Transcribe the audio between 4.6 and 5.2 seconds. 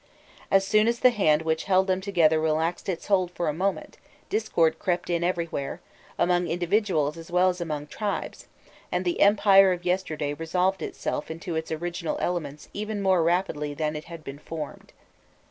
crept